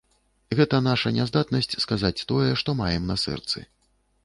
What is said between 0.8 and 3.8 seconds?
наша няздатнасць сказаць тое, што маем на сэрцы.